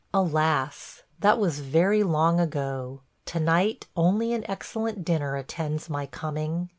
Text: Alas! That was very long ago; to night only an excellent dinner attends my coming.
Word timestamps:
Alas! 0.15 1.03
That 1.19 1.37
was 1.37 1.59
very 1.59 2.01
long 2.01 2.39
ago; 2.39 3.01
to 3.27 3.39
night 3.39 3.85
only 3.95 4.33
an 4.33 4.43
excellent 4.49 5.05
dinner 5.05 5.35
attends 5.35 5.91
my 5.91 6.07
coming. 6.07 6.69